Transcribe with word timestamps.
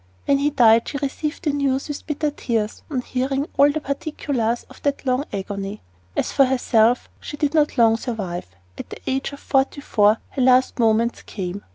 When 0.25 0.39
he 0.39 0.49
died 0.49 0.87
she 0.89 0.97
received 0.97 1.43
the 1.43 1.51
news 1.51 1.87
with 1.87 2.07
bitter 2.07 2.31
tears 2.31 2.81
"on 2.89 3.01
hearing 3.01 3.45
all 3.55 3.71
the 3.71 3.79
particulars 3.79 4.63
of 4.63 4.81
that 4.81 5.05
long 5.05 5.25
agony." 5.31 5.81
As 6.17 6.31
for 6.31 6.45
herself, 6.45 7.07
she 7.19 7.37
did 7.37 7.53
not 7.53 7.77
long 7.77 7.97
survive. 7.97 8.47
At 8.79 8.89
the 8.89 8.97
age 9.05 9.31
of 9.31 9.39
forty 9.39 9.81
four 9.81 10.17
her 10.31 10.41
last 10.41 10.79
moments 10.79 11.21
came. 11.21 11.61